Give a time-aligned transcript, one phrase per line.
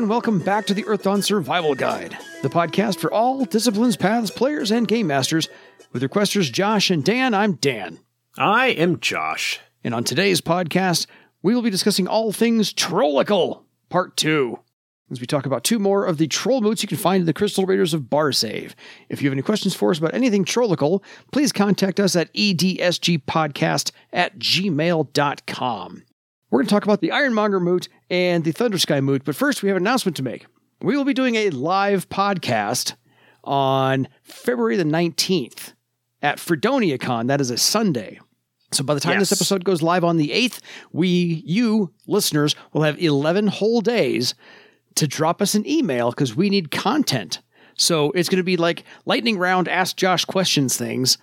[0.00, 4.30] and welcome back to the Earth Earthdawn Survival Guide, the podcast for all disciplines, paths,
[4.30, 5.46] players, and game masters.
[5.92, 7.98] With requesters Josh and Dan, I'm Dan.
[8.38, 9.60] I am Josh.
[9.84, 11.06] And on today's podcast,
[11.42, 14.58] we will be discussing all things Trollical, Part 2.
[15.10, 17.34] As we talk about two more of the troll moots you can find in the
[17.34, 18.72] Crystal Raiders of Barsaive.
[19.10, 23.90] If you have any questions for us about anything Trollical, please contact us at edsgpodcast
[24.14, 26.04] at gmail.com.
[26.50, 29.68] We're going to talk about the Ironmonger moot and the Thundersky moot, but first we
[29.68, 30.46] have an announcement to make.
[30.82, 32.94] We will be doing a live podcast
[33.44, 35.74] on February the 19th
[36.22, 37.28] at FredoniaCon.
[37.28, 38.18] That is a Sunday.
[38.72, 40.58] So by the time this episode goes live on the 8th,
[40.92, 44.34] we, you listeners, will have 11 whole days
[44.96, 47.40] to drop us an email because we need content.
[47.74, 51.16] So it's going to be like lightning round, ask Josh questions things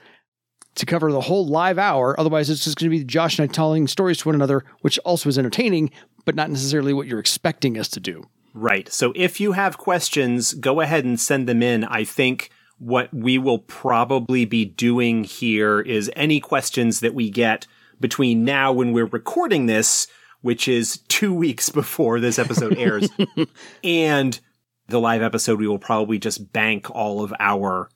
[0.77, 2.19] to cover the whole live hour.
[2.19, 4.97] Otherwise, it's just going to be Josh and I telling stories to one another, which
[4.99, 5.91] also is entertaining,
[6.25, 8.23] but not necessarily what you're expecting us to do.
[8.53, 8.91] Right.
[8.91, 11.83] So if you have questions, go ahead and send them in.
[11.83, 17.67] I think what we will probably be doing here is any questions that we get
[17.99, 20.07] between now when we're recording this,
[20.41, 23.09] which is two weeks before this episode airs,
[23.83, 24.39] and
[24.87, 27.89] the live episode, we will probably just bank all of our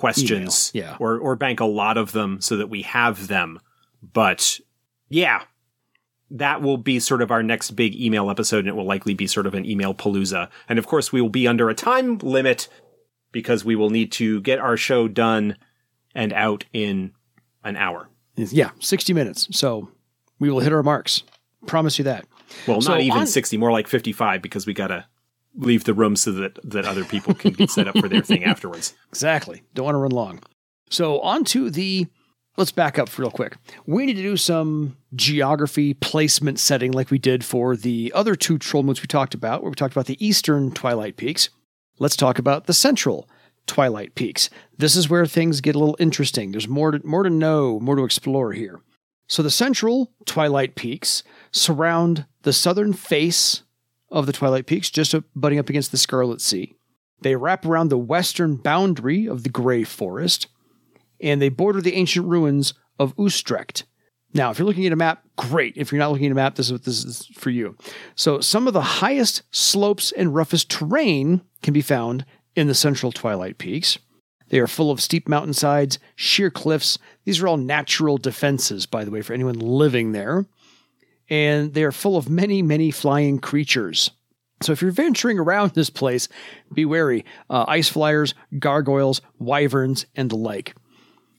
[0.00, 0.72] questions.
[0.74, 0.96] Email, yeah.
[0.98, 3.60] Or, or bank a lot of them so that we have them.
[4.02, 4.58] But
[5.08, 5.42] yeah,
[6.30, 9.26] that will be sort of our next big email episode, and it will likely be
[9.26, 10.48] sort of an email palooza.
[10.68, 12.68] And of course, we will be under a time limit
[13.32, 15.56] because we will need to get our show done
[16.14, 17.12] and out in
[17.62, 18.08] an hour.
[18.36, 19.48] Yeah, 60 minutes.
[19.50, 19.90] So
[20.38, 21.22] we will hit our marks.
[21.66, 22.24] Promise you that.
[22.66, 25.04] Well, So not even on- 60, more like 55 because we got to
[25.54, 28.44] leave the room so that, that other people can get set up for their thing
[28.52, 28.94] afterwards.
[29.08, 29.62] Exactly.
[29.74, 30.40] Don't want to run long.
[30.90, 32.06] So on to the
[32.56, 33.56] let's back up real quick.
[33.86, 38.58] We need to do some geography placement setting like we did for the other two
[38.58, 41.48] troll moots we talked about, where we talked about the eastern twilight peaks.
[41.98, 43.28] Let's talk about the central
[43.66, 44.50] twilight peaks.
[44.76, 46.50] This is where things get a little interesting.
[46.50, 48.80] There's more to, more to know, more to explore here.
[49.28, 51.22] So the central twilight peaks
[51.52, 53.62] surround the southern face
[54.10, 56.74] of the twilight peaks, just butting up against the Scarlet Sea.
[57.22, 60.48] They wrap around the western boundary of the Grey Forest,
[61.20, 63.84] and they border the ancient ruins of Utrecht.
[64.32, 65.74] Now, if you're looking at a map, great.
[65.76, 67.76] If you're not looking at a map, this is what this is for you.
[68.14, 73.10] So, some of the highest slopes and roughest terrain can be found in the central
[73.10, 73.98] Twilight Peaks.
[74.48, 76.98] They are full of steep mountainsides, sheer cliffs.
[77.24, 80.46] These are all natural defenses, by the way, for anyone living there.
[81.30, 84.10] And they are full of many, many flying creatures.
[84.62, 86.28] So if you're venturing around this place,
[86.74, 87.24] be wary.
[87.48, 90.74] Uh, ice flyers, gargoyles, wyverns, and the like.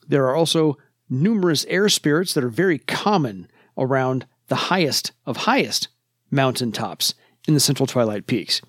[0.07, 0.78] There are also
[1.09, 3.47] numerous air spirits that are very common
[3.78, 5.90] around the highest of highest
[6.31, 7.13] mountaintops
[7.47, 8.62] in the central Twilight Peaks.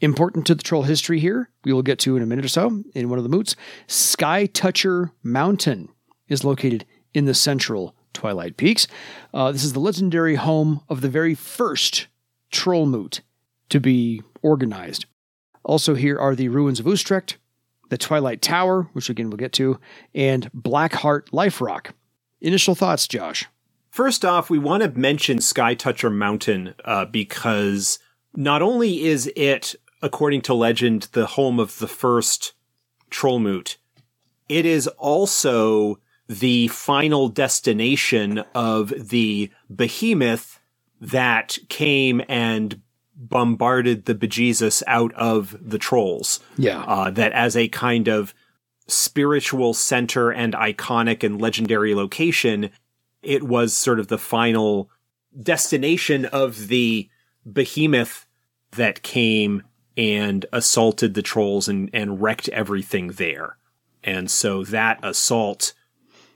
[0.00, 2.82] Important to the troll history here, we will get to in a minute or so
[2.94, 3.56] in one of the moots.
[3.86, 5.88] Sky Toucher Mountain
[6.28, 6.84] is located
[7.14, 8.88] in the central Twilight Peaks.
[9.34, 12.08] Uh, this is the legendary home of the very first
[12.50, 13.20] troll moot
[13.68, 15.04] to be organized.
[15.64, 17.36] Also, here are the ruins of Utrecht,
[17.90, 19.78] the Twilight Tower, which again we'll get to,
[20.14, 21.94] and Blackheart Life Rock.
[22.40, 23.46] Initial thoughts, Josh.
[23.90, 27.98] First off, we want to mention Sky Toucher Mountain uh, because
[28.34, 32.54] not only is it, according to legend, the home of the first
[33.10, 33.76] Trollmoot,
[34.48, 35.98] it is also
[36.28, 40.60] the final destination of the behemoth
[41.00, 42.80] that came and
[43.14, 46.82] bombarded the bejesus out of the trolls Yeah.
[46.82, 48.34] uh, that as a kind of
[48.88, 52.70] spiritual center and iconic and legendary location,
[53.22, 54.90] it was sort of the final
[55.42, 57.08] destination of the
[57.50, 58.26] behemoth
[58.72, 59.62] that came
[59.96, 63.56] and assaulted the trolls and, and wrecked everything there.
[64.04, 65.72] And so that assault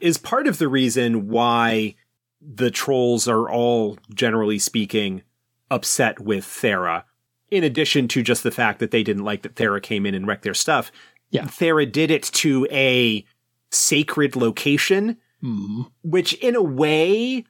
[0.00, 1.94] is part of the reason why
[2.40, 5.22] the trolls are all, generally speaking,
[5.70, 7.04] upset with Thera.
[7.50, 10.26] In addition to just the fact that they didn't like that Thera came in and
[10.26, 10.90] wrecked their stuff.
[11.30, 11.44] Yeah.
[11.44, 13.24] Thera did it to a
[13.70, 15.90] sacred location, Mhm.
[16.02, 17.44] which in a way,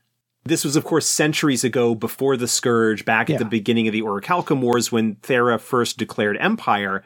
[0.44, 3.35] this was of course centuries ago before the Scourge, back Yeah.
[3.37, 7.05] at the beginning of the Orichalcum Wars when Thera first declared empire.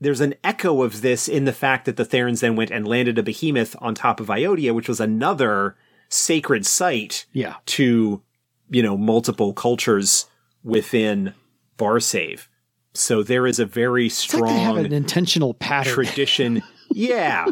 [0.00, 3.18] There's an echo of this in the fact that the Therans then went and landed
[3.18, 5.76] a behemoth on top of Iodia, which was another
[6.08, 7.54] sacred site Yeah.
[7.66, 8.22] to,
[8.70, 10.26] you know, multiple cultures
[10.62, 11.32] within
[11.78, 12.46] Barsaive.
[12.94, 15.94] So there is a very It's like have strong an intentional pattern.
[15.94, 16.62] tradition.
[16.90, 17.46] yeah.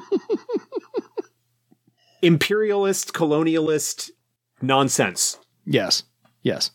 [2.22, 4.10] Imperialist, colonialist
[4.62, 5.38] nonsense.
[5.66, 6.04] yes.
[6.42, 6.70] Yes.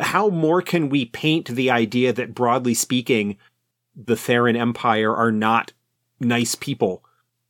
[0.00, 3.36] how more can we paint the idea that broadly speaking,
[4.02, 5.72] the Theran Empire are not
[6.20, 7.04] nice people,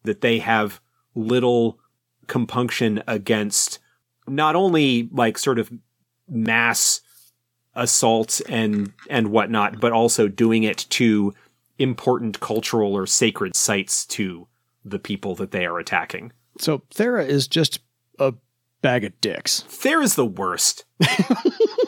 [0.04, 0.80] that they have
[1.14, 1.78] little
[2.26, 3.78] compunction against
[4.26, 5.72] not only like sort of
[6.28, 7.00] mass
[7.74, 11.34] assaults and and whatnot, but also doing it to
[11.78, 14.48] important cultural or sacred sites to
[14.84, 16.32] the people that they are attacking.
[16.58, 17.80] So Thera is just
[18.18, 18.34] a
[18.82, 19.64] bag of dicks.
[19.68, 20.84] Thera is the worst.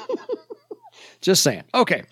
[1.20, 1.64] Just saying.
[1.74, 2.04] Okay.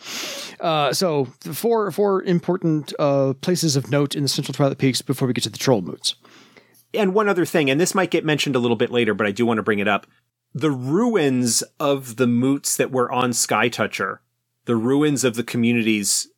[0.61, 5.27] Uh, so four four important uh, places of note in the Central Twilight Peaks before
[5.29, 6.15] we get to the troll moots.
[6.95, 9.31] And one other thing, and this might get mentioned a little bit later, but I
[9.31, 10.07] do want to bring it up.
[10.55, 14.19] The ruins of the moots that were on Skytoucher,
[14.65, 16.29] the ruins of the communities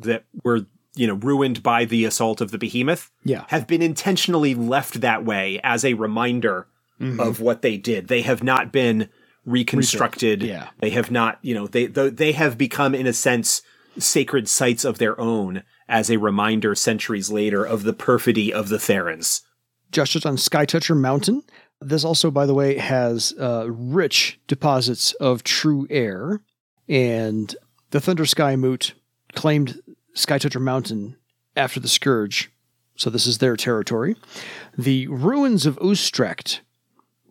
[0.00, 0.66] that were,
[0.96, 3.44] you know, ruined by the assault of the behemoth, Yeah.
[3.48, 6.66] have been intentionally left that way as a reminder
[7.00, 7.18] Mm-hmm.
[7.18, 8.06] of what they did.
[8.06, 9.08] They have not been
[9.44, 10.42] reconstructed.
[10.42, 10.68] Yeah.
[10.80, 13.62] They have not, you know, they th- they have become in a sense
[13.98, 18.78] sacred sites of their own as a reminder centuries later of the perfidy of the
[18.78, 19.42] Therans.
[19.90, 21.42] Josh is on Skytoucher Mountain.
[21.80, 26.40] This also, by the way, has uh, rich deposits of true air.
[26.88, 27.54] And
[27.90, 28.94] the Thunder Sky Moot
[29.34, 29.80] claimed
[30.14, 31.16] Skytoucher Mountain
[31.56, 32.50] after the Scourge.
[32.96, 34.16] So this is their territory.
[34.78, 36.60] The ruins of Ustrect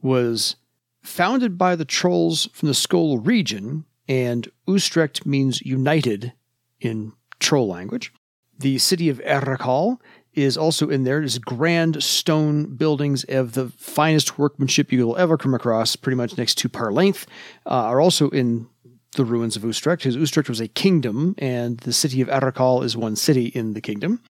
[0.01, 0.55] was
[1.01, 6.33] founded by the trolls from the Scol region, and Ustrect means united
[6.79, 8.13] in troll language.
[8.59, 9.99] The city of Errakal
[10.33, 11.19] is also in there.
[11.19, 16.37] There's grand stone buildings of the finest workmanship you will ever come across, pretty much
[16.37, 17.25] next to Parlainth,
[17.65, 18.67] uh, are also in
[19.15, 22.95] the ruins of Ustrect, because Ustrect was a kingdom, and the city of Errakal is
[22.95, 24.21] one city in the kingdom.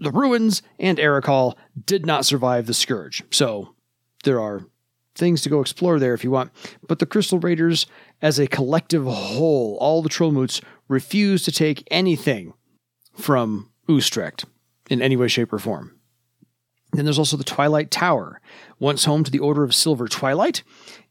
[0.00, 1.54] The ruins and Errakal
[1.86, 3.74] did not survive the Scourge, so
[4.24, 4.66] there are
[5.14, 6.50] things to go explore there if you want.
[6.86, 7.86] But the Crystal Raiders,
[8.20, 12.54] as a collective whole, all the Trollmoots, refuse to take anything
[13.14, 14.44] from Ustrect
[14.90, 15.98] in any way, shape, or form.
[16.92, 18.40] Then there's also the Twilight Tower,
[18.78, 20.62] once home to the Order of Silver Twilight,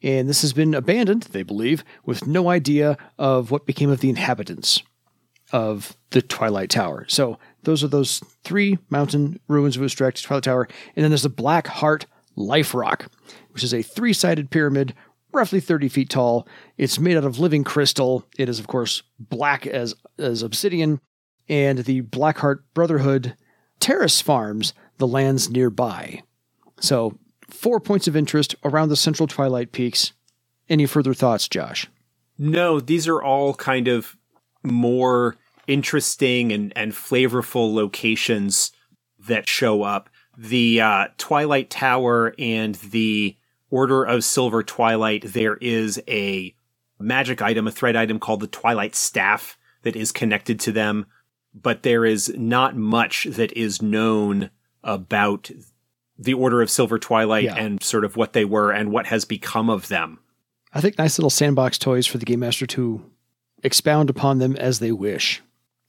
[0.01, 4.09] and this has been abandoned, they believe, with no idea of what became of the
[4.09, 4.81] inhabitants
[5.51, 7.05] of the Twilight Tower.
[7.09, 11.29] So those are those three mountain ruins of Ustrect, Twilight Tower, and then there's the
[11.29, 12.05] Black Heart
[12.35, 13.11] Life Rock,
[13.51, 14.93] which is a three-sided pyramid,
[15.31, 16.47] roughly 30 feet tall.
[16.77, 18.25] It's made out of living crystal.
[18.37, 20.99] It is, of course, black as as obsidian,
[21.49, 23.35] and the Blackheart Brotherhood
[23.79, 26.21] terrace farms the lands nearby.
[26.79, 27.17] So,
[27.49, 30.13] four points of interest around the central Twilight Peaks.
[30.69, 31.87] Any further thoughts, Josh?
[32.37, 34.17] No, these are all kind of
[34.63, 35.35] more
[35.67, 38.71] interesting and, and flavorful locations
[39.19, 40.09] that show up.
[40.37, 43.35] The uh, Twilight Tower and the
[43.69, 46.53] Order of Silver Twilight, there is a
[46.99, 51.05] magic item, a thread item called the Twilight Staff that is connected to them,
[51.53, 54.49] but there is not much that is known
[54.83, 55.49] about
[56.17, 57.55] the Order of Silver Twilight Yeah.
[57.55, 60.19] and sort of what they were and what has become of them.
[60.73, 63.03] I think nice little sandbox toys for the Game Master to
[63.63, 65.41] expound upon them as they wish.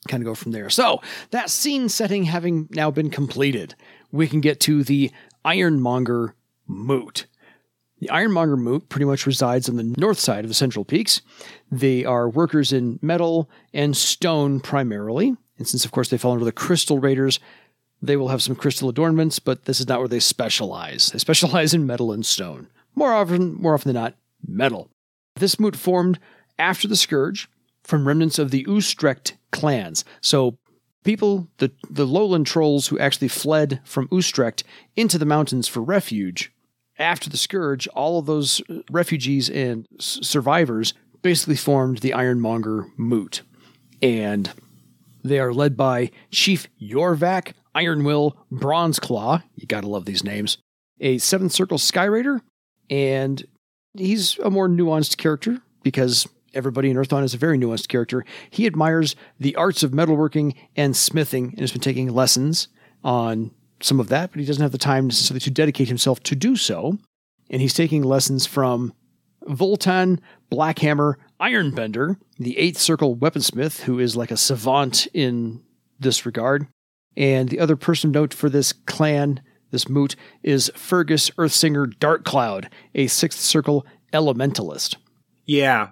[0.08, 0.68] Kind of go from there.
[0.68, 1.00] So,
[1.30, 3.74] that scene setting having now been completed,
[4.14, 5.10] we can get to the
[5.44, 6.34] Ironmonger
[6.68, 7.26] Moot.
[7.98, 11.20] The Ironmonger Moot pretty much resides on the north side of the Central Peaks.
[11.70, 15.34] They are workers in metal and stone primarily.
[15.58, 17.40] And since, of course, they fall under the Crystal Raiders,
[18.00, 21.08] they will have some crystal adornments, but this is not where they specialize.
[21.08, 22.68] They specialize in metal and stone.
[22.94, 24.14] More often, more often than not,
[24.46, 24.90] metal.
[25.36, 26.20] This moot formed
[26.58, 27.48] after the Scourge
[27.82, 30.04] from remnants of the Ustrect clans.
[30.20, 30.58] So
[31.04, 34.64] people, the, the lowland trolls who actually fled from Ustrect
[34.96, 36.52] into the mountains for refuge,
[36.98, 43.42] after the Scourge, all of those uh, refugees and survivors basically formed the Ironmonger Moot.
[44.02, 44.52] And
[45.22, 49.42] they are led by Chief Yorvak, Ironwill, Bronzeclaw.
[49.56, 50.58] You gotta love these names.
[51.00, 52.42] A Seventh Circle Sky Raider,
[52.88, 53.44] and
[53.94, 58.24] he's a more nuanced character because everybody in Earthdawn is a very nuanced character.
[58.50, 62.68] He admires the arts of metalworking and smithing and has been taking lessons
[63.02, 66.34] on some of that, but he doesn't have the time necessarily to dedicate himself to
[66.34, 66.98] do so.
[67.50, 68.94] And he's taking lessons from
[69.46, 70.20] Voltan,
[70.50, 75.62] Blackhammer, Ironbender, the Eighth Circle weaponsmith, who is like a savant in
[76.00, 76.66] this regard.
[77.16, 83.06] And the other person note for this clan, this moot, is Fergus Earthsinger Darkcloud, a
[83.06, 84.96] Sixth Circle elementalist.
[85.44, 85.90] Yeah.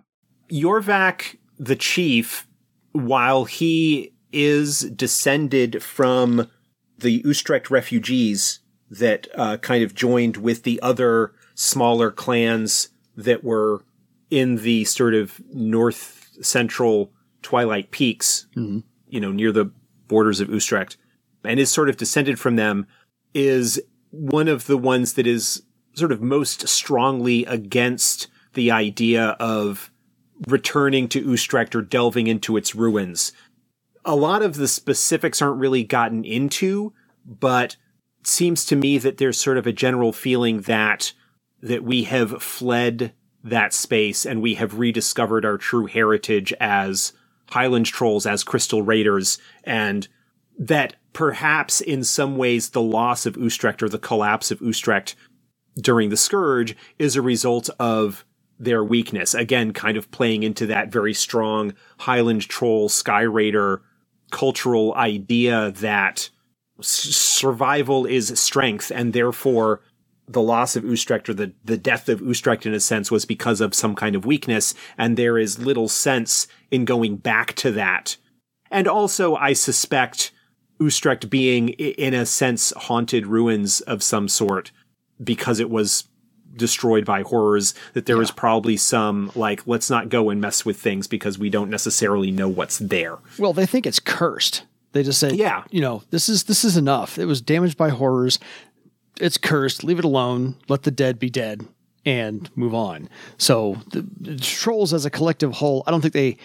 [0.50, 2.46] Yorvak, the chief,
[2.92, 6.48] while he is descended from
[6.98, 13.84] the Ustrect refugees that uh, kind of joined with the other smaller clans that were
[14.30, 18.80] in the sort of north central Twilight Peaks, Mm-hmm.
[19.08, 19.70] you know, near the
[20.08, 20.96] borders of Utrecht,
[21.44, 22.86] and is sort of descended from them,
[23.34, 23.80] is
[24.10, 25.62] one of the ones that is
[25.94, 29.90] sort of most strongly against the idea of
[30.46, 33.32] returning to Utrecht or delving into its ruins.
[34.04, 36.92] A lot of the specifics aren't really gotten into,
[37.24, 37.76] but
[38.24, 41.12] seems to me that there's sort of a general feeling that
[41.62, 43.12] that we have fled
[43.44, 47.12] that space and we have rediscovered our true heritage as
[47.50, 50.08] Highland trolls, as Crystal Raiders, and
[50.58, 55.14] that perhaps in some ways the loss of Utrecht or the collapse of Utrecht
[55.76, 58.24] during the Scourge is a result of
[58.62, 59.34] their weakness.
[59.34, 63.82] Again, kind of playing into that very strong Highland troll, Sky Raider
[64.30, 66.30] cultural idea that
[66.78, 69.82] s- survival is strength and therefore
[70.28, 73.60] the loss of Utrecht or the, the death of Utrecht in a sense was because
[73.60, 74.74] of some kind of weakness.
[74.96, 78.16] And there is little sense in going back to that.
[78.70, 80.30] And also, I suspect
[80.80, 84.70] Utrecht being in a sense haunted ruins of some sort
[85.22, 86.04] because it was
[86.54, 90.78] destroyed by horrors that there is probably some like let's not go and mess with
[90.78, 94.64] things because we don't necessarily know what's there Well, they think it's cursed.
[94.92, 95.64] They just say, Yeah.
[95.70, 97.18] you know, this is this is enough.
[97.18, 98.38] It was damaged by horrors.
[99.20, 99.82] It's cursed.
[99.84, 100.56] Leave it alone.
[100.68, 101.66] Let the dead be dead
[102.04, 103.08] and move on.
[103.38, 106.36] So the, the trolls as a collective whole, I don't think they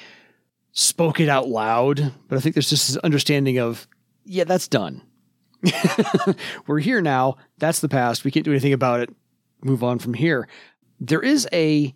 [0.72, 3.88] spoke it out loud, but I think there's just this understanding of,
[4.24, 5.02] yeah, that's done.
[6.68, 7.38] We're here now.
[7.58, 8.24] That's the past.
[8.24, 9.10] We can't do anything about it.
[9.64, 10.48] Move on from here.
[11.00, 11.94] There is a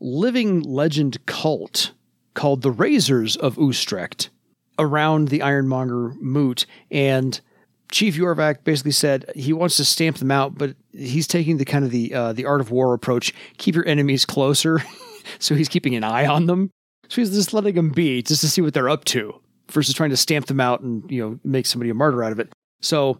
[0.00, 1.92] living legend cult
[2.34, 4.30] called the Razors of Utrecht
[4.78, 6.66] around the Ironmonger moot.
[6.90, 7.40] And
[7.92, 11.84] Chief Yorvak basically said he wants to stamp them out, but he's taking the kind
[11.84, 14.82] of the uh, the art of war approach: keep your enemies closer.
[15.38, 16.70] so he's keeping an eye on them.
[17.08, 19.34] So he's just letting them be, just to see what they're up to,
[19.68, 22.38] versus trying to stamp them out and you know make somebody a martyr out of
[22.38, 22.52] it.
[22.80, 23.18] So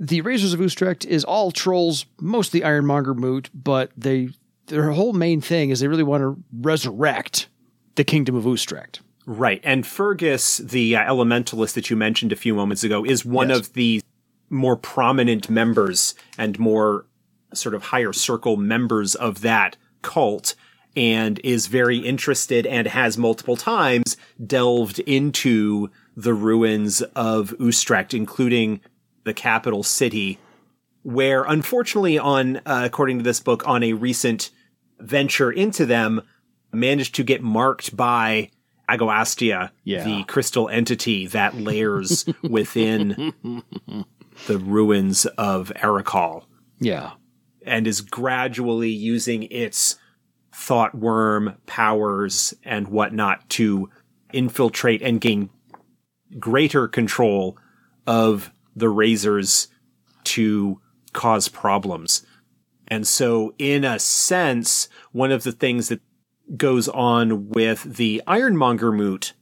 [0.00, 4.30] the Razors of Utrecht is all trolls, mostly Ironmonger moot, but they
[4.66, 7.48] their whole main thing is they really want to resurrect
[7.96, 9.00] the kingdom of Utrecht.
[9.26, 9.60] Right.
[9.64, 13.58] And Fergus, the uh, elementalist that you mentioned a few moments ago, is one Yes.
[13.58, 14.00] of the
[14.48, 17.04] more prominent members and more
[17.52, 20.54] sort of higher circle members of that cult
[20.96, 28.80] and is very interested and has multiple times delved into the ruins of Utrecht, including
[29.24, 30.38] the capital city,
[31.02, 34.50] where unfortunately on, uh, according to this book, on a recent
[34.98, 36.22] venture into them,
[36.72, 38.50] managed to get marked by
[38.88, 40.04] Agoastia, Yeah.
[40.04, 43.32] the crystal entity that layers within
[44.46, 46.44] the ruins of Erekal
[46.80, 47.12] Yeah.
[47.64, 49.96] and is gradually using its
[50.52, 53.88] thought worm powers and whatnot to
[54.32, 55.50] infiltrate and gain
[56.38, 57.56] greater control
[58.06, 59.68] of the razors
[60.24, 60.80] to
[61.12, 62.24] cause problems.
[62.88, 66.00] And so, in a sense, one of the things that
[66.56, 69.32] goes on with the Ironmonger moot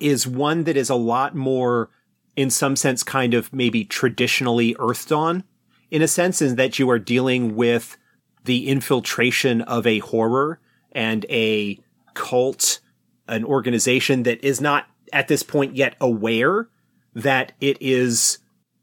[0.00, 1.90] is one that is a lot more,
[2.36, 5.42] in some sense, kind of maybe traditionally Earthdawn,
[5.90, 7.96] in a sense, in that you are dealing with
[8.44, 10.60] the infiltration of a horror
[10.92, 11.78] and a
[12.14, 12.80] cult,
[13.28, 16.68] an organization that is not at this point yet aware
[17.14, 18.38] that it is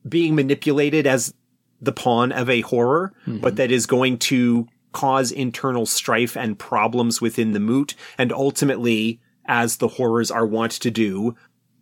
[0.08, 1.34] being manipulated as
[1.82, 3.56] the pawn of a horror, but mm-hmm.
[3.56, 9.78] that is going to cause internal strife and problems within the moot, and ultimately, as
[9.78, 11.36] the horrors are wont to do,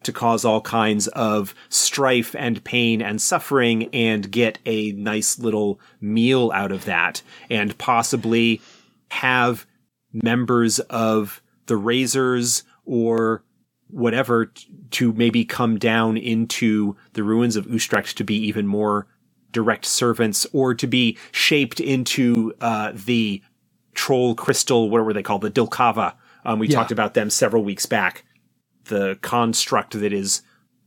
[0.03, 5.79] to cause all kinds of strife and pain and suffering and get a nice little
[6.00, 8.62] meal out of that, and possibly
[9.09, 9.65] have
[10.13, 13.43] members of the Razors or
[13.89, 19.08] whatever t- to maybe come down into the ruins of Utrecht to be even more
[19.51, 23.41] direct servants or to be shaped into uh, the
[23.94, 25.41] troll crystal, what were they called?
[25.41, 26.13] The Dilkava.
[26.46, 26.75] Um, we Yeah.
[26.75, 28.24] talked about them several weeks back.
[28.86, 30.41] The construct that is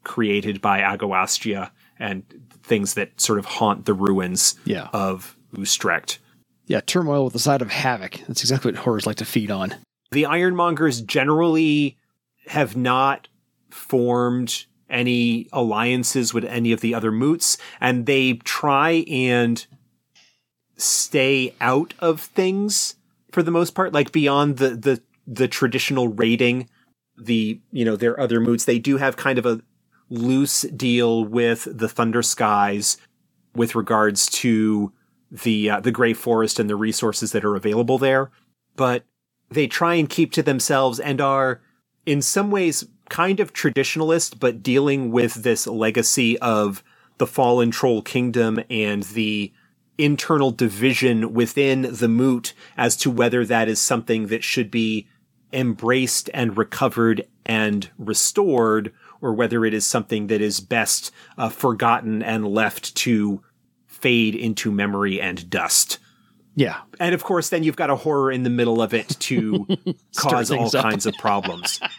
[0.04, 2.23] created by Agoastia and
[2.62, 4.88] things that sort of haunt the ruins Yeah.
[4.92, 6.19] of Utrecht.
[6.66, 8.21] Yeah, turmoil with the side of havoc.
[8.28, 9.75] That's exactly what horrors like to feed on.
[10.12, 11.97] the ironmongers generally
[12.47, 13.28] have not
[13.70, 19.66] formed any alliances with any of the other moots and they try and
[20.76, 22.97] stay out of things
[23.30, 26.68] for the most part like beyond the the the traditional raiding
[27.16, 28.64] the you know their other moots.
[28.64, 29.61] They do have kind of a
[30.09, 32.97] loose deal with the thunder skies
[33.54, 34.92] with regards to
[35.30, 38.30] the uh, the gray forest and the resources that are available there
[38.75, 39.04] but
[39.50, 41.61] they try and keep to themselves and are
[42.07, 46.83] in some ways kind of traditionalist, but dealing with this legacy of
[47.19, 49.52] the fallen troll kingdom and the
[49.99, 55.07] internal division within the moot as to whether that is something that should be
[55.52, 62.23] embraced and recovered and restored, or whether it is something that is best uh, forgotten
[62.23, 63.42] and left to
[63.87, 65.99] fade into memory and dust.
[66.57, 66.80] Yeah.
[66.99, 69.66] And of course, then you've got a horror in the middle of it to
[70.16, 70.83] cause all up.
[70.83, 71.80] kinds of problems.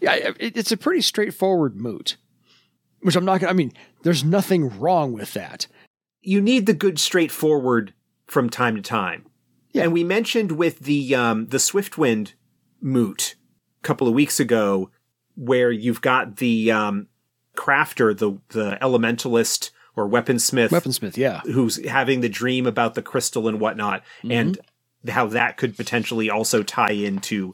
[0.00, 2.16] Yeah, it, it's a pretty straightforward moot,
[3.02, 5.66] which I'm not gonna, I mean, there's nothing wrong with that.
[6.22, 7.94] you need the good straightforward
[8.26, 9.26] from time to time.
[9.72, 9.84] Yeah.
[9.84, 12.32] And we mentioned with the um the Swiftwind
[12.80, 13.36] moot
[13.82, 14.90] a couple of weeks ago
[15.36, 17.06] where you've got the um
[17.56, 21.40] crafter, the the elementalist or weaponsmith Weaponsmith, yeah.
[21.40, 24.58] who's having the dream about the crystal and whatnot, and
[25.08, 27.52] how that could potentially also tie into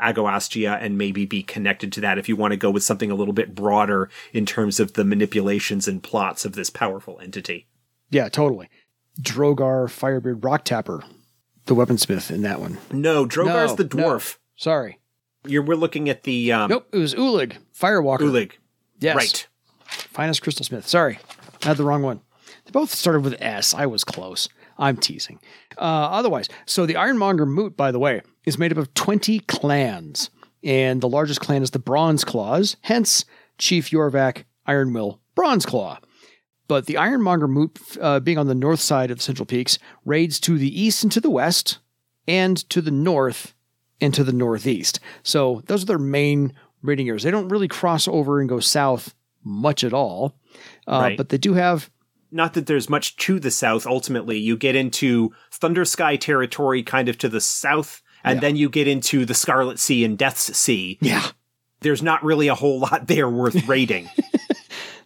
[0.00, 3.14] Agoastia and maybe be connected to that if you want to go with something a
[3.14, 7.66] little bit broader in terms of the manipulations and plots of this powerful entity.
[8.10, 8.68] Yeah, totally.
[9.20, 11.02] Drogar Firebeard Rock Tapper,
[11.64, 12.78] the weaponsmith in that one.
[12.92, 14.04] No, Drogar's No, the no.
[14.04, 14.36] dwarf.
[14.56, 14.98] Sorry.
[15.46, 18.20] You're, we're looking at the um, Nope, it was Ulig, Firewalker.
[18.20, 18.52] Ulig.
[18.98, 19.16] Yes.
[19.16, 19.46] Right.
[19.86, 20.86] Finest Crystal Smith.
[20.86, 21.18] Sorry,
[21.66, 22.20] I had the wrong one.
[22.64, 23.74] They both started with S.
[23.74, 24.48] I was close.
[24.78, 25.40] I'm teasing.
[25.76, 30.30] Uh, otherwise, so the Ironmonger Moot, by the way, is made up of 20 clans,
[30.62, 33.24] and the largest clan is the Bronze Claws, hence
[33.58, 35.98] Chief Yorvak, Ironwill, Bronze Claw.
[36.68, 40.38] But the Ironmonger Moot, uh, being on the north side of the Central Peaks, raids
[40.40, 41.78] to the east and to the west,
[42.28, 43.54] and to the north
[44.00, 45.00] and to the northeast.
[45.22, 47.22] So those are their main raiding areas.
[47.22, 49.14] They don't really cross over and go south
[49.46, 50.34] much at all,
[50.86, 51.16] uh, Right.
[51.16, 51.90] but they do have
[52.32, 53.86] Not that there's much to the south.
[53.86, 58.40] Ultimately, you get into Thunder Sky territory, kind of to the south, and Yeah.
[58.40, 60.98] then you get into the Scarlet Sea and Death's Sea.
[61.00, 61.28] yeah
[61.80, 64.08] There's not really a whole lot there worth raiding.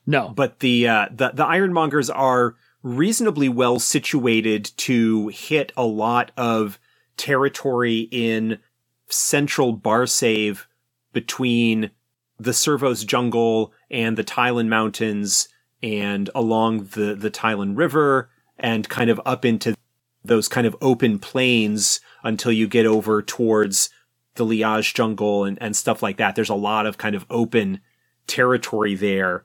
[0.06, 6.30] no but the uh, the the Ironmongers are reasonably well situated to hit a lot
[6.38, 6.78] of
[7.18, 8.58] territory in
[9.08, 10.66] central Barsaive
[11.12, 11.90] between
[12.38, 15.48] the Servos jungle and the Tylon Mountains
[15.82, 19.74] and along the the Tylon River and kind of up into
[20.22, 23.88] those kind of open plains until you get over towards
[24.34, 26.34] the Liaj jungle and, and stuff like that.
[26.34, 27.80] There's a lot of kind of open
[28.26, 29.44] territory there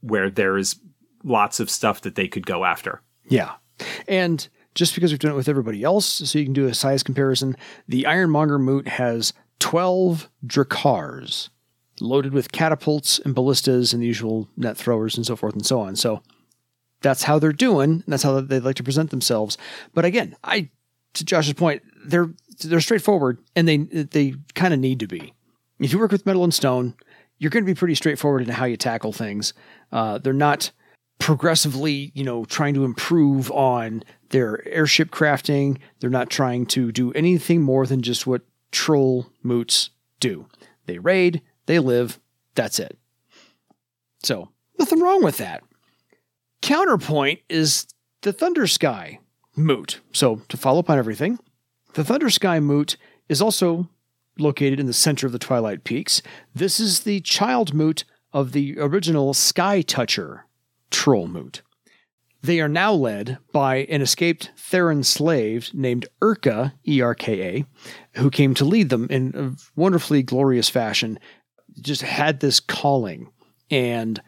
[0.00, 0.76] where there's
[1.24, 3.02] lots of stuff that they could go after.
[3.28, 3.52] yeah
[4.08, 7.02] and just because we've done it with everybody else so you can do a size
[7.02, 7.56] comparison
[7.88, 11.48] the ironmonger moot has 12 drakkars
[12.02, 15.80] loaded with catapults and ballistas and the usual net throwers and so forth and so
[15.80, 15.96] on.
[15.96, 16.22] So
[17.00, 17.90] that's how they're doing.
[17.90, 19.58] And that's how they like to present themselves.
[19.94, 20.68] But again i
[21.14, 22.30] to josh's point they're
[22.64, 25.32] they're straightforward and they they kind of need to be.
[25.78, 26.94] If you work with metal and stone
[27.42, 29.52] you're going to be pretty straightforward in how you tackle things.
[29.90, 30.70] Uh, they're not
[31.18, 35.78] progressively, you know, trying to improve on their airship crafting.
[35.98, 40.46] They're not trying to do anything more than just what troll moots do.
[40.86, 42.18] They raid, they live,
[42.54, 42.98] that's it.
[44.22, 44.48] So,
[44.78, 45.62] nothing wrong with that.
[46.60, 47.86] Counterpoint is
[48.22, 49.18] the Thunder Sky
[49.56, 50.00] moot.
[50.12, 51.38] So, to follow up on everything,
[51.94, 52.96] the Thunder Sky moot
[53.28, 53.88] is also
[54.38, 56.22] located in the center of the Twilight Peaks.
[56.54, 60.46] This is the child moot of the original Sky Toucher
[60.90, 61.62] troll moot.
[62.42, 67.64] They are now led by an escaped Theran slave named Urka, E R K A,
[68.18, 71.20] who came to lead them in a wonderfully glorious fashion.
[71.80, 73.30] Just had this calling
[73.70, 74.20] and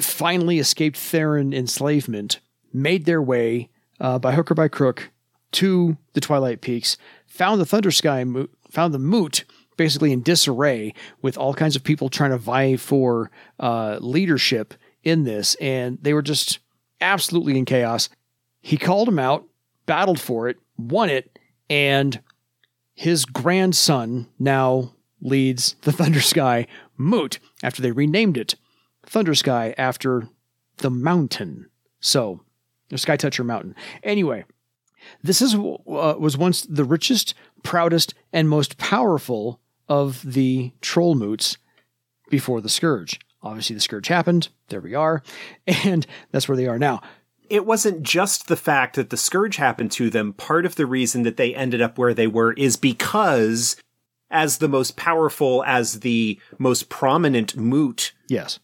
[0.00, 2.40] finally escaped Theran enslavement,
[2.72, 5.10] made their way uh, by hook or by crook
[5.52, 9.44] to the Twilight Peaks, found the Thunder Sky, mo- found the moot
[9.76, 15.24] basically in disarray with all kinds of people trying to vie for uh, leadership in
[15.24, 16.58] this, and they were just
[17.00, 18.08] absolutely in chaos.
[18.60, 19.44] He called him out,
[19.86, 22.20] battled for it, won it, and
[22.94, 24.93] his grandson now
[25.24, 28.54] leads the Thunder Sky Moot after they renamed it
[29.04, 30.28] Thunder Sky after
[30.78, 31.68] the mountain.
[32.00, 32.42] So,
[32.90, 33.74] the Sky Toucher Mountain.
[34.02, 34.44] Anyway,
[35.22, 41.56] this is uh, was once the richest, proudest, and most powerful of the troll moots
[42.30, 43.18] before the Scourge.
[43.42, 44.48] Obviously, the Scourge happened.
[44.68, 45.22] There we are.
[45.84, 47.02] And that's where they are now.
[47.50, 50.32] It wasn't just the fact that the scourge happened to them.
[50.32, 53.76] Part of the reason that they ended up where they were is because,
[54.30, 58.58] as the most powerful, as the most prominent moot Yes.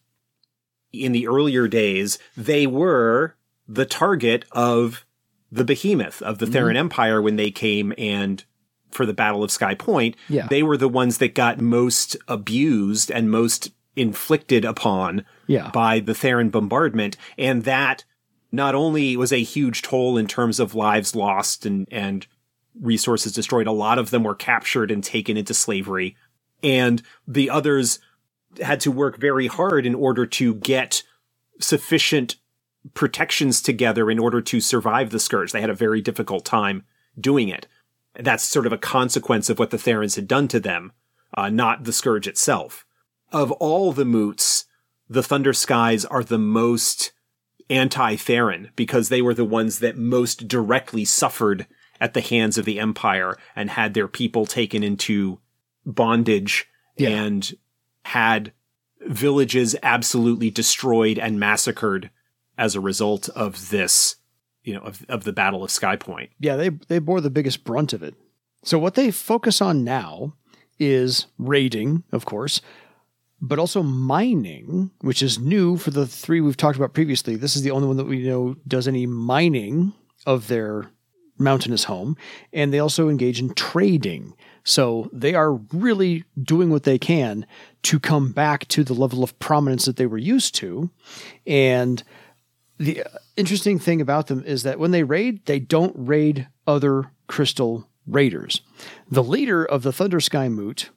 [0.92, 3.37] in the earlier days, they were
[3.68, 5.05] the target of
[5.53, 6.77] the behemoth of the Theran mm-hmm.
[6.79, 8.44] Empire when they came and
[8.90, 10.46] for the Battle of Sky Point, Yeah.
[10.49, 15.70] they were the ones that got most abused and most inflicted upon Yeah.
[15.70, 17.16] by the Theran bombardment.
[17.38, 18.05] And that
[18.51, 22.27] not only was a huge toll in terms of lives lost and, and
[22.81, 26.16] resources destroyed, a lot of them were captured and taken into slavery.
[26.62, 27.99] And the others
[28.61, 31.03] had to work very hard in order to get
[31.61, 32.37] sufficient
[32.95, 35.53] protections together in order to survive the scourge.
[35.53, 36.85] They had a very difficult time
[37.19, 37.66] doing it.
[38.19, 40.93] That's sort of a consequence of what the Therans had done to them,
[41.35, 42.85] uh, not the scourge itself.
[43.31, 44.64] Of all the moots,
[45.09, 47.12] the Thunder Skies are the most
[47.69, 51.66] anti-Theran because they were the ones that most directly suffered
[52.01, 55.39] at the hands of the Empire and had their people taken into
[55.85, 57.11] bondage Yeah.
[57.11, 57.53] and
[58.05, 58.53] had
[59.07, 62.11] villages absolutely destroyed and massacred
[62.59, 64.17] as a result of this,
[64.65, 66.31] you know, of, of the Battle of Sky Point.
[66.39, 68.15] Yeah, they they bore the biggest brunt of it.
[68.63, 70.35] So what they focus on now
[70.79, 72.61] is raiding, of course,
[73.41, 77.37] but also mining, which is new for the three we've talked about previously.
[77.37, 79.95] This is the only one that we know does any mining
[80.27, 80.91] of their
[81.40, 82.16] mountainous home,
[82.53, 84.35] and they also engage in trading.
[84.62, 87.46] So they are really doing what they can
[87.83, 90.90] to come back to the level of prominence that they were used to.
[91.46, 92.03] And
[92.79, 97.11] the uh, interesting thing about them is that when they raid, they don't raid other
[97.26, 98.62] crystal raiders.
[99.11, 100.90] The leader of the Thunder Sky Moot,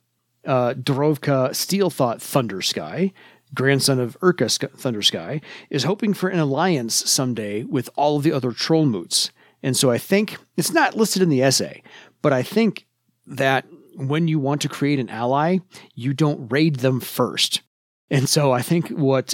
[0.45, 3.13] uh, Dorovka Steelthought Thunder Sky,
[3.53, 8.23] grandson of Urka Sk- Thunder Sky, is hoping for an alliance someday with all of
[8.23, 9.31] the other troll moots.
[9.63, 11.81] And so I think it's not listed in the essay,
[12.21, 12.85] but I think
[13.25, 15.59] that when you want to create an ally,
[15.95, 17.61] you don't raid them first.
[18.09, 19.33] And so I think what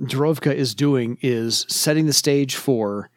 [0.00, 3.10] Dorovka is doing is setting the stage for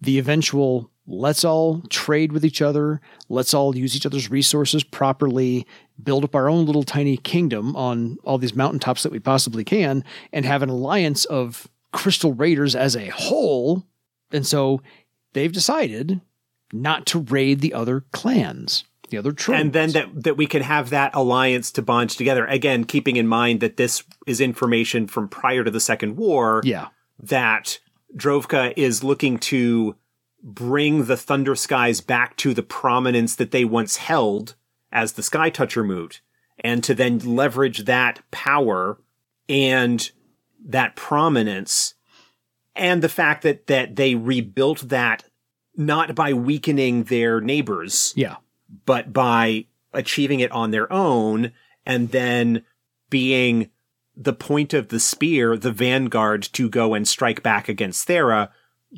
[0.00, 5.66] the eventual let's all trade with each other, let's all use each other's resources properly,
[6.02, 10.04] build up our own little tiny kingdom on all these mountaintops that we possibly can,
[10.32, 13.86] and have an alliance of crystal raiders as a whole.
[14.30, 14.82] And so
[15.32, 16.20] they've decided
[16.72, 19.60] not to raid the other clans, the other tribes.
[19.60, 22.46] And then that, that we can have that alliance to bond together.
[22.46, 26.60] Again, keeping in mind that this is information from prior to the Second War.
[26.64, 26.88] yeah,
[27.20, 27.78] that
[28.16, 29.96] Drovka is looking to
[30.42, 34.54] bring the Thunder Skies back to the prominence that they once held
[34.92, 36.20] as the Sky Toucher moot,
[36.60, 38.98] and to then leverage that power
[39.48, 40.10] and
[40.64, 41.94] that prominence
[42.78, 45.24] and the fact that that they rebuilt that
[45.76, 48.36] not by weakening their neighbors yeah,
[48.86, 51.52] but by achieving it on their own
[51.86, 52.62] and then
[53.10, 53.70] being
[54.16, 58.48] the point of the spear, the vanguard to go and strike back against Thera,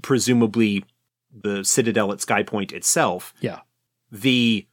[0.02, 0.84] presumably
[1.32, 3.34] the citadel at Sky Point itself.
[3.40, 3.60] yeah,
[4.10, 4.66] The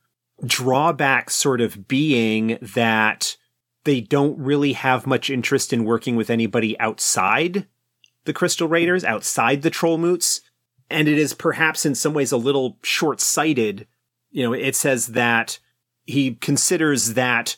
[0.46, 3.38] drawback sort of being that
[3.84, 7.68] they don't really have much interest in working with anybody outside
[8.28, 10.42] the Crystal Raiders, outside the Troll Moots.
[10.90, 13.88] And it is perhaps in some ways a little short sighted.
[14.30, 15.58] You know, it says that
[16.06, 17.58] he considers that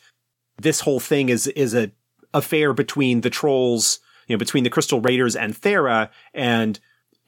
[0.56, 1.92] this whole thing is, is a
[2.32, 6.78] affair between the trolls, you know, between the Crystal Raiders and Thera and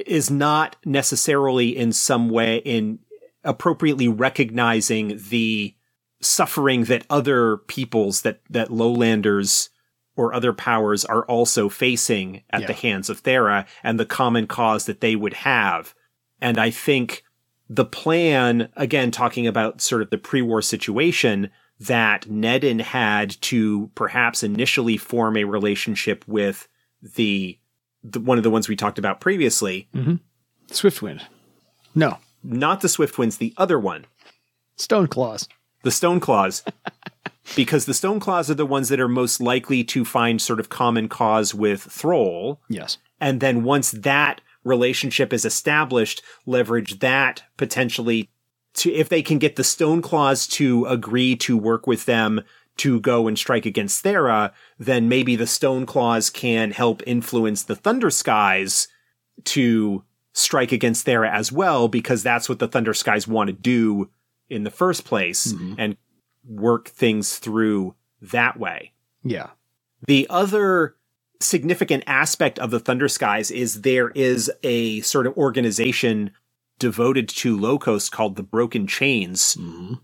[0.06, 2.98] is not necessarily in some way in
[3.44, 5.74] appropriately recognizing the
[6.20, 9.70] suffering that other peoples that that lowlanders
[10.16, 14.86] or other powers are also facing at the hands of Thera and the common cause
[14.86, 15.94] that they would have.
[16.40, 17.24] And I think
[17.68, 24.42] the plan, again, talking about sort of the pre-war situation that Neden had to perhaps
[24.42, 26.68] initially form a relationship with
[27.02, 27.58] the,
[28.04, 30.16] the one of the ones we talked about previously, mm-hmm.
[30.68, 31.22] Swiftwind.
[31.94, 34.04] No, not the Swiftwinds, the other one,
[34.76, 35.48] Stone Claws.
[35.82, 36.62] the Stone Claws.
[37.56, 40.68] because the Stone Claws are the ones that are most likely to find sort of
[40.68, 42.60] common cause with Throal.
[42.68, 42.98] Yes.
[43.20, 48.30] And then once that relationship is established, leverage that potentially
[48.74, 52.42] to, if they can get the Stone Claws to agree to work with them
[52.78, 57.76] to go and strike against Thera, then maybe the Stone Claws can help influence the
[57.76, 58.88] Thunder Skies
[59.44, 64.08] to strike against Thera as well, because that's what the Thunder Skies want to do
[64.48, 65.74] in the first place mm-hmm.
[65.76, 65.96] and
[66.46, 68.92] work things through that way.
[69.22, 69.50] Yeah.
[70.06, 70.96] The other
[71.40, 76.32] significant aspect of the Thunder Skies is there is a sort of organization
[76.78, 79.94] devoted to Lochost called the Broken Chains mm-hmm.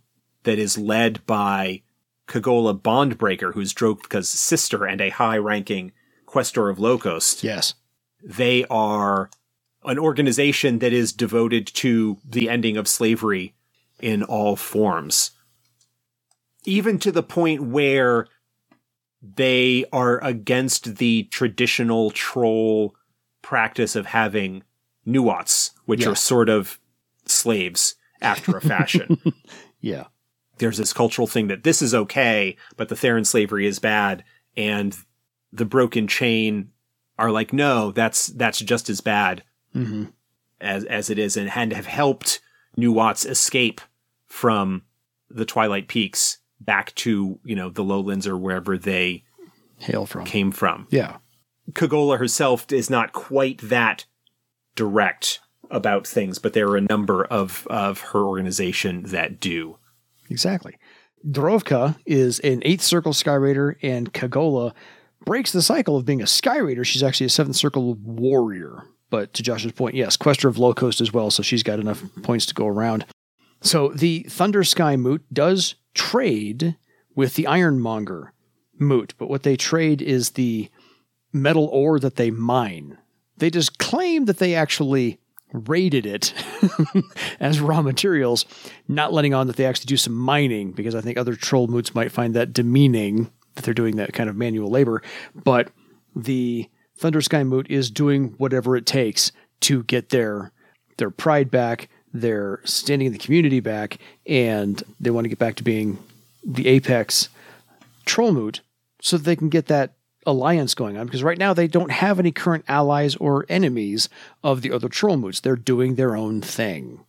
[0.45, 1.83] that is led by
[2.29, 5.93] Kagola Bondbreaker, who's Drovka's sister and a high ranking
[6.27, 7.43] questor of Lochost.
[7.43, 7.75] Yes.
[8.23, 9.31] They are
[9.85, 13.55] an organization that is devoted to the ending of slavery
[14.01, 15.33] in all forms.
[16.69, 18.27] Even to the point where
[19.23, 22.95] they are against the traditional troll
[23.43, 24.63] practice of having
[25.07, 26.11] nuots, which Yeah.
[26.11, 26.79] are sort of
[27.27, 29.21] slaves after a fashion.
[29.81, 30.07] Yeah.
[30.59, 34.25] There's this cultural thing that this is okay, but the Theran slavery is bad,
[34.57, 34.97] and
[35.53, 36.73] the broken chain
[37.17, 40.07] are like, no, that's that's just as bad hmm
[40.61, 42.41] as as it is, and, and have helped
[42.77, 43.81] nuots escape
[44.27, 44.83] from
[45.31, 49.25] the Twilight Peaks back to you know the lowlands or wherever they
[49.79, 50.25] Hail from.
[50.25, 50.87] came from.
[50.91, 51.19] Yeah.
[51.73, 54.07] Kagola herself is not quite that
[54.75, 55.41] direct
[55.71, 59.79] about things, but there are a number of of her organization that do.
[60.31, 60.77] Exactly.
[61.27, 64.73] Dorovka is an eighth circle Sky Raider, and Kagola
[65.25, 66.85] breaks the cycle of being a Sky Raider.
[66.85, 68.85] She's actually a seventh circle warrior.
[69.11, 72.45] But to Josh's point, yes, Questor of Lochost as well, so she's got enough points
[72.47, 73.07] to go around.
[73.63, 76.77] So the Thunder Sky Moot does trade
[77.15, 78.33] with the Ironmonger
[78.79, 80.71] Moot, but what they trade is the
[81.33, 82.97] metal ore that they mine.
[83.37, 85.19] They just claim that they actually
[85.53, 86.33] raided it
[87.41, 88.45] as raw materials,
[88.87, 91.95] not letting on that they actually do some mining, because I think other troll moots
[91.95, 95.03] might find that demeaning that they're doing that kind of manual labor.
[95.35, 95.73] But
[96.15, 100.53] the Thunder Sky Moot is doing whatever it takes to get their
[100.99, 105.57] their pride back, their standing in the community back, and they want to get back
[105.57, 105.99] to being
[106.45, 107.29] the apex
[108.05, 108.61] troll moot
[109.01, 109.95] so that they can get that
[110.27, 114.09] alliance going on because right now they don't have any current allies or enemies
[114.45, 115.41] of the other troll moots.
[115.41, 117.05] They're doing their own thing.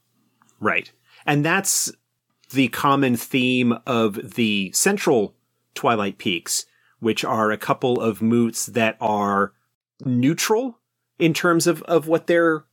[0.59, 0.91] Right.
[1.25, 1.91] And that's
[2.51, 5.35] the common theme of the central
[5.75, 6.65] Twilight Peaks,
[6.99, 9.53] which are a couple of moots that are
[10.03, 10.79] neutral
[11.17, 12.63] in terms of, of what they're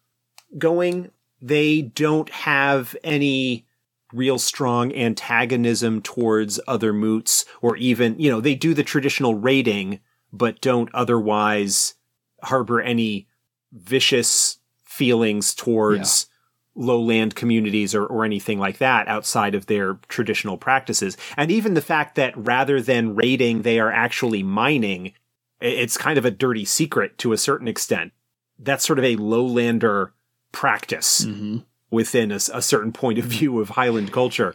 [0.56, 1.10] going.
[1.46, 3.66] They don't have any
[4.12, 10.00] real strong antagonism towards other moots or even, you know, they do the traditional raiding,
[10.32, 11.94] but don't otherwise
[12.42, 13.28] harbor any
[13.72, 16.26] vicious feelings towards
[16.74, 21.16] lowland communities or, or anything like that outside of their traditional practices.
[21.36, 25.12] And even the fact that rather than raiding, they are actually mining,
[25.60, 28.12] it's kind of a dirty secret to a certain extent.
[28.58, 30.10] That's sort of a lowlander
[30.60, 31.58] practice Mm-hmm.
[31.90, 34.54] within a certain point of view of Highland culture.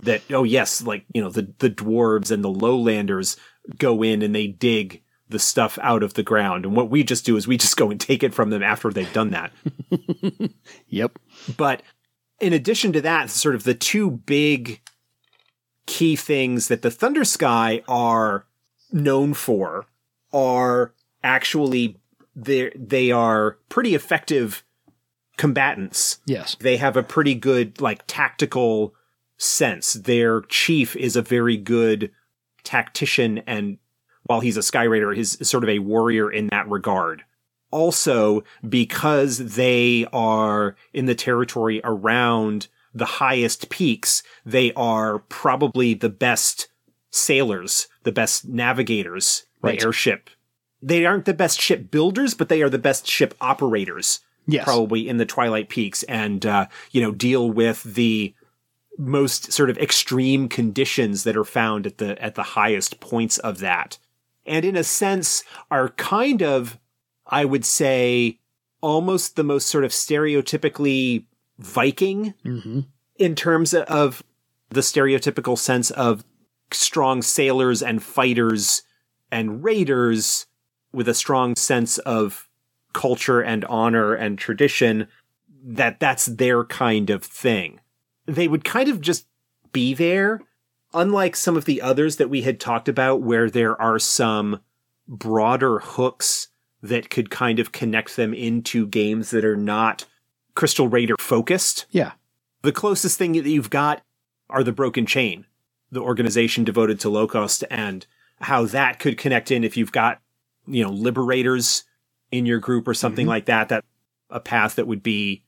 [0.00, 3.36] That, oh yes, like, you know, the, the dwarves and the lowlanders
[3.78, 6.64] go in and they dig the stuff out of the ground.
[6.64, 8.90] And what we just do is we just go and take it from them after
[8.90, 9.52] they've done that.
[10.88, 11.18] Yep.
[11.56, 11.82] But
[12.40, 14.80] in addition to that, sort of the two big
[15.86, 18.46] key things that the Thunder Sky are
[18.92, 19.86] known for
[20.32, 21.98] are actually
[22.34, 24.62] they they are pretty effective
[25.36, 26.18] combatants.
[26.26, 26.56] Yes.
[26.60, 28.94] They have a pretty good like tactical
[29.36, 29.94] sense.
[29.94, 32.10] Their chief is a very good
[32.64, 33.78] tactician and
[34.24, 37.22] while he's a Sky Raider, is sort of a warrior in that regard
[37.70, 46.08] also because they are in the territory around the highest peaks, they are probably the
[46.08, 46.68] best
[47.10, 49.78] sailors, the best navigators, Right.
[49.78, 50.30] the airship.
[50.80, 54.64] They aren't the best ship builders, but they are the best ship operators, Yes.
[54.64, 58.34] probably in the Twilight Peaks, and uh, you know deal with the
[58.98, 63.58] most sort of extreme conditions that are found at the at the highest points of
[63.58, 63.98] that,
[64.46, 66.78] and in a sense are kind of
[67.26, 68.38] I would say
[68.80, 71.24] almost the most sort of stereotypically
[71.58, 72.80] Viking Mm-hmm.
[73.16, 74.22] in terms of
[74.70, 76.24] the stereotypical sense of
[76.70, 78.82] strong sailors and fighters
[79.30, 80.46] and raiders
[80.92, 82.45] with a strong sense of
[82.96, 85.06] culture and honor and tradition
[85.62, 87.78] that that's their kind of thing.
[88.24, 89.26] They would kind of just
[89.70, 90.40] be there
[90.94, 94.60] unlike some of the others that we had talked about where there are some
[95.06, 96.48] broader hooks
[96.82, 100.06] that could kind of connect them into games that are not
[100.54, 101.84] Crystal Raider focused.
[101.90, 102.12] Yeah.
[102.62, 104.02] The closest thing that you've got
[104.48, 105.44] are the Broken Chain,
[105.92, 108.06] the organization devoted to Lochost, and
[108.40, 110.22] how that could connect in if you've got,
[110.66, 111.84] you know, liberators
[112.30, 113.30] in your group or something Mhm.
[113.30, 113.68] like that.
[113.68, 113.84] That
[114.30, 115.42] a path that would be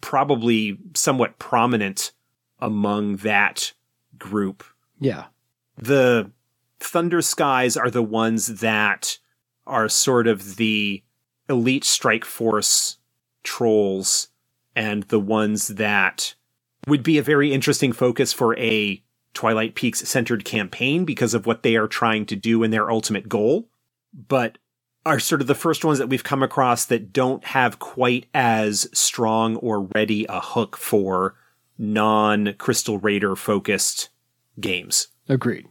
[0.00, 2.12] probably somewhat prominent
[2.60, 3.72] among that
[4.18, 4.64] group
[5.00, 5.26] Yeah.
[5.76, 6.30] the
[6.80, 9.18] Thunder Skies are the ones that
[9.66, 11.02] are sort of the
[11.48, 12.98] elite strike force
[13.42, 14.28] trolls
[14.74, 16.34] and the ones that
[16.86, 19.02] would be a very interesting focus for a
[19.34, 23.28] Twilight Peaks centered campaign because of what they are trying to do and their ultimate
[23.28, 23.68] goal,
[24.12, 24.58] but
[25.04, 28.88] are sort of the first ones that we've come across that don't have quite as
[28.92, 31.34] strong or ready a hook for
[31.78, 34.10] non Crystal Raider focused
[34.60, 35.08] games.
[35.28, 35.66] Agreed.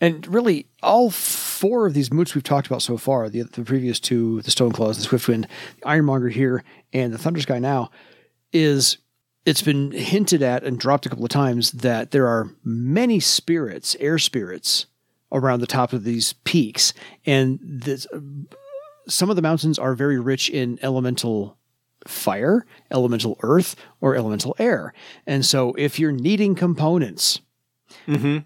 [0.00, 3.98] And really, all four of these moots we've talked about so far the, the previous
[3.98, 5.46] two, the Stoneclaws, the Swiftwind,
[5.80, 7.90] the Ironmonger here, and the Thunder Sky now
[8.52, 8.98] is
[9.46, 13.96] it's been hinted at and dropped a couple of times that there are many spirits,
[13.98, 14.86] air spirits,
[15.32, 16.92] around the top of these peaks.
[17.24, 18.06] And this,
[19.08, 21.56] some of the mountains are very rich in elemental
[22.06, 24.92] fire, elemental earth, or elemental air.
[25.26, 27.40] And so if you're needing components,
[28.08, 28.38] Mm-hmm.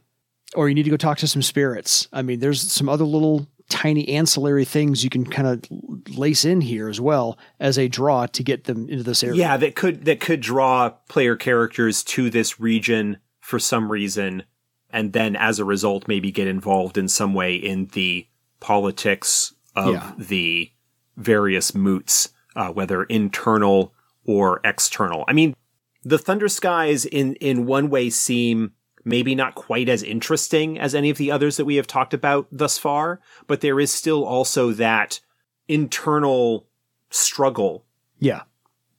[0.57, 3.47] or you need to go talk to some spirits, I mean, there's some other little
[3.69, 8.27] tiny ancillary things you can kind of lace in here as well as a draw
[8.27, 9.39] to get them into this area.
[9.39, 14.43] Yeah, that could that could draw player characters to this region for some reason,
[14.91, 18.27] and then as a result, maybe get involved in some way in the
[18.59, 20.13] politics of Yeah.
[20.19, 20.73] the
[21.17, 23.93] various moots, uh, whether internal
[24.25, 25.25] or external.
[25.29, 25.55] I mean,
[26.03, 28.73] the Thunder Skies in in one way seem
[29.05, 32.49] maybe not quite as interesting as any of the others that we have talked about
[32.51, 35.21] thus far, but there is still also that
[35.69, 36.67] internal
[37.11, 37.85] struggle
[38.19, 38.43] Yeah.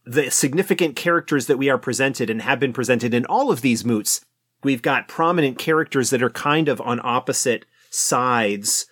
[0.05, 3.83] the significant characters that we are presented and have been presented in all of these
[3.83, 4.21] moots,
[4.63, 8.85] we've got prominent characters that are kind of on opposite sides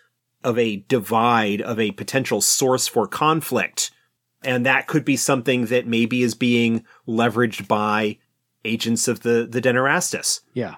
[0.45, 3.91] of a divide of a potential source for conflict.
[4.43, 8.19] And that could be something that maybe is being leveraged by
[8.63, 10.41] agents of the, the Denairastas.
[10.53, 10.75] Yeah.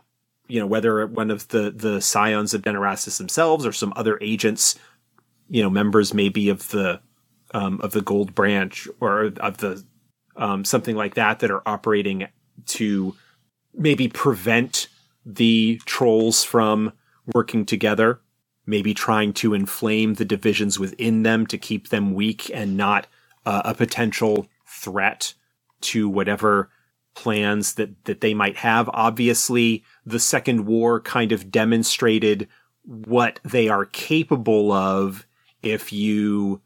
[0.48, 4.80] You know, whether one of the, the scions of Denairastas themselves or some other agents,
[5.50, 7.02] you know, members maybe of the,
[7.54, 9.84] um, of the Gold Branch or of the
[10.38, 12.28] um, something like that that are operating
[12.68, 13.16] to
[13.74, 14.88] maybe prevent
[15.26, 16.94] the trolls from
[17.34, 18.22] working together,
[18.68, 23.08] maybe trying to inflame the divisions within them to keep them weak and not
[23.46, 25.34] uh, a potential threat
[25.80, 26.70] to whatever
[27.16, 28.90] plans that, that they might have.
[28.94, 32.48] Obviously, the Second War kind of demonstrated
[32.84, 35.26] what they are capable of
[35.64, 36.62] if you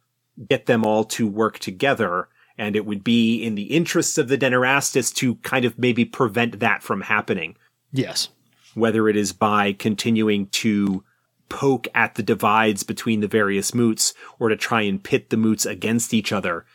[0.50, 2.28] get them all to work together.
[2.58, 6.60] And it would be in the interests of the Denairastas to kind of maybe prevent
[6.60, 7.56] that from happening,
[7.92, 8.30] Yes.
[8.74, 11.04] whether it is by continuing to
[11.52, 15.66] poke at the divides between the various moots or to try and pit the moots
[15.66, 16.66] against each other.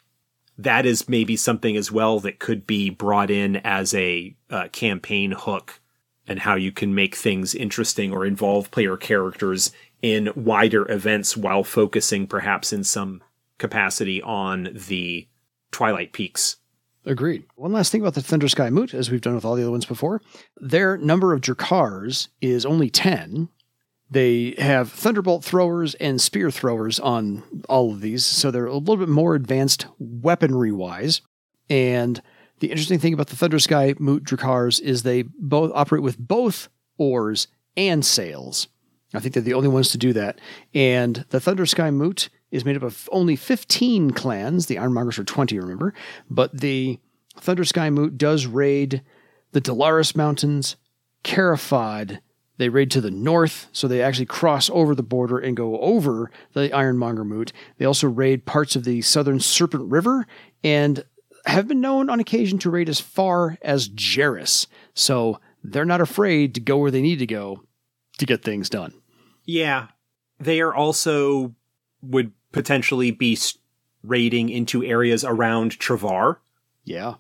[0.59, 5.33] That is maybe something as well that could be brought in as a uh, campaign
[5.33, 5.81] hook
[6.29, 11.65] and how you can make things interesting or involve player characters in wider events while
[11.65, 13.23] focusing perhaps in some
[13.59, 15.27] capacity on the
[15.71, 16.57] Twilight Peaks.
[17.07, 17.45] Agreed.
[17.55, 19.71] One last thing about the Thunder Sky Moot, as we've done with all the other
[19.71, 20.21] ones before,
[20.57, 23.49] their number of Drakkars is only 10.
[24.11, 28.99] They have Thunderbolt throwers and spear throwers on all of these, so they're a little
[28.99, 31.23] bit more advanced weaponry wise.
[31.69, 32.23] And
[32.61, 36.69] the interesting thing about the Thunder Sky Moot Drakkars is they both operate with both
[36.99, 38.69] oars and sails.
[39.13, 40.41] I think they're the only ones to do that.
[40.75, 44.67] And the Thunder Sky Moot is made up of only 15 clans.
[44.67, 45.95] The Ironmongers are 20, remember?
[46.31, 46.99] But the
[47.39, 49.03] Thunder Sky Moot does raid
[49.53, 50.77] the Delaris Mountains,
[51.25, 52.21] Carafad.
[52.59, 56.31] They raid to the north, so they actually cross over the border and go over
[56.55, 57.53] the Ironmonger Moot.
[57.79, 60.27] They also raid parts of the southern Serpent River
[60.65, 61.05] and
[61.45, 64.67] have been known on occasion to raid as far as Jerris.
[64.95, 67.63] So they're not afraid to go where they need to go
[68.19, 68.95] to get things done.
[69.45, 69.89] Yeah.
[70.41, 71.55] They are also
[72.03, 73.39] would potentially be
[74.03, 76.39] raiding into areas around Travar.
[76.85, 77.15] Yeah.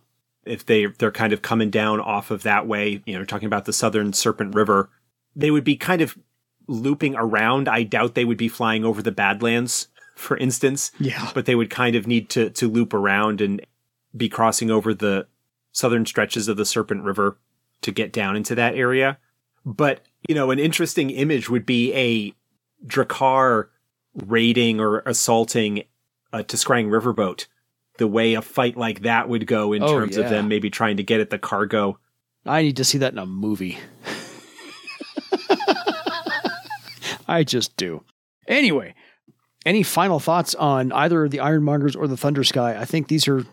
[0.47, 3.65] if they they're kind of coming down off of that way, you know, talking about
[3.65, 4.89] the southern Serpent River,
[5.37, 6.17] they would be kind of
[6.67, 7.69] looping around.
[7.69, 11.31] I doubt they would be flying over the Badlands, for instance, Yeah.
[11.35, 13.65] but they would kind of need to to loop around and
[14.17, 15.27] be crossing over the
[15.73, 17.39] southern stretches of the Serpent River
[17.83, 19.19] to get down into that area.
[19.65, 22.35] But, you know, an interesting image would be a
[22.87, 23.67] Drakkar
[24.15, 25.83] raiding or assaulting
[26.33, 27.47] a T'skrang riverboat.
[27.99, 30.25] The way a fight like that would go in Oh, terms yeah.
[30.25, 31.99] of them maybe trying to get at the cargo.
[32.47, 33.79] I need to see that in a movie.
[37.27, 38.05] I just do.
[38.49, 38.95] Anyway,
[39.65, 42.77] any final thoughts on either the Ironmongers or the Thunder Sky?
[42.79, 43.45] I think these are,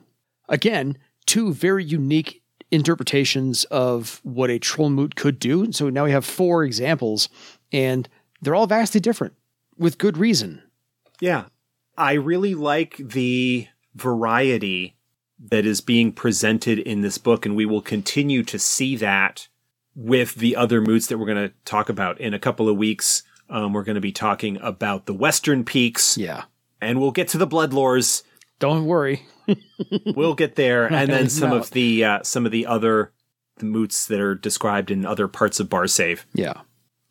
[0.47, 5.71] again, two very unique interpretations of what a troll moot could do.
[5.71, 7.30] So now we have four examples,
[7.71, 8.07] and
[8.41, 9.34] they're all vastly different
[9.78, 10.61] with good reason.
[11.19, 11.45] Yeah.
[11.97, 14.95] I really like the variety
[15.39, 19.47] that is being presented in this book, and we will continue to see that
[19.95, 23.24] with the other moots that we're going to talk about in a couple of weeks.
[23.50, 26.44] Um, we're going to be talking about the Western Peaks, Yeah.
[26.82, 28.24] and we'll get to the Bloodlores.
[28.60, 29.26] Don't worry.
[30.16, 33.12] We'll get there, and then some of the uh, some of the other
[33.58, 36.26] the moots that are described in other parts of Barsaive.
[36.34, 36.62] Yeah.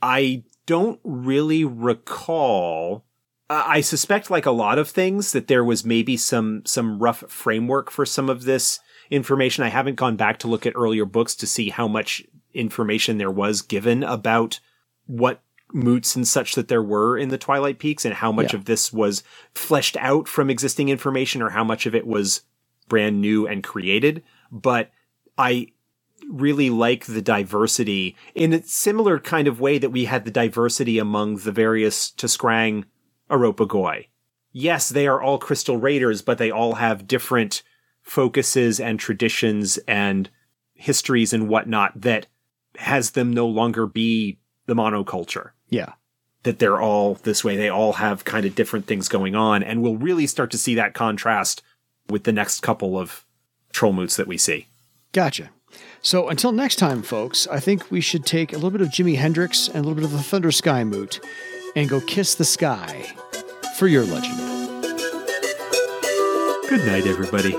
[0.01, 3.05] I don't really recall.
[3.51, 7.19] Uh, I suspect, like a lot of things, that there was maybe some some rough
[7.29, 8.81] framework for some of this
[9.11, 9.63] information.
[9.65, 12.23] I haven't gone back to look at earlier books to see how much
[12.55, 14.59] information there was given about
[15.07, 15.43] what
[15.75, 18.59] moots and such that there were in the Twilight Peaks and how much Yeah.
[18.61, 19.23] of this was
[19.55, 22.43] fleshed out from existing information or how much of it was
[22.89, 24.23] brand new and created.
[24.51, 24.91] But
[25.39, 25.69] I
[26.29, 30.99] really like the diversity in a similar kind of way that we had the diversity
[30.99, 32.85] among the various T'skrang
[33.31, 34.07] aropagoi.
[34.53, 37.63] Yes, they are all Crystal Raiders, but they all have different
[38.03, 40.29] focuses and traditions and
[40.75, 42.27] histories and whatnot that
[42.77, 45.51] has them no longer be the monoculture.
[45.73, 45.95] Yeah.
[46.43, 47.57] That they're all this way.
[47.57, 49.63] They all have kind of different things going on.
[49.63, 51.63] And we'll really start to see that contrast
[52.09, 53.25] with the next couple of
[53.73, 54.67] troll moots that we see.
[55.13, 55.51] Gotcha.
[56.03, 59.17] So until next time, folks, I think we should take a little bit of Jimi
[59.17, 61.21] Hendrix and a little bit of the Thunder Sky Moot
[61.75, 63.07] and go kiss the sky
[63.79, 64.37] for your legend.
[66.69, 67.57] Good night, everybody.